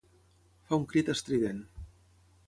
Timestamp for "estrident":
1.13-1.59